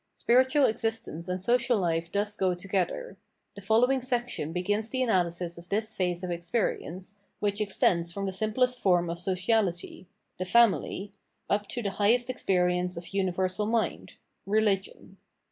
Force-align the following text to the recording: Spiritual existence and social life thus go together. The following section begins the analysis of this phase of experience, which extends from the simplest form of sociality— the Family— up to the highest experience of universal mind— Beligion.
Spiritual 0.15 0.65
existence 0.65 1.27
and 1.29 1.39
social 1.39 1.77
life 1.77 2.11
thus 2.11 2.35
go 2.35 2.55
together. 2.55 3.17
The 3.53 3.61
following 3.61 4.01
section 4.01 4.51
begins 4.51 4.89
the 4.89 5.03
analysis 5.03 5.59
of 5.59 5.69
this 5.69 5.93
phase 5.95 6.23
of 6.23 6.31
experience, 6.31 7.17
which 7.37 7.61
extends 7.61 8.11
from 8.11 8.25
the 8.25 8.31
simplest 8.31 8.81
form 8.81 9.11
of 9.11 9.19
sociality— 9.19 10.07
the 10.39 10.45
Family— 10.45 11.11
up 11.51 11.67
to 11.67 11.83
the 11.83 11.91
highest 12.01 12.31
experience 12.31 12.97
of 12.97 13.13
universal 13.13 13.67
mind— 13.67 14.15
Beligion. 14.47 15.17